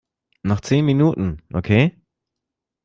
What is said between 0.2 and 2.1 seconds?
Noch zehn Minuten, okay?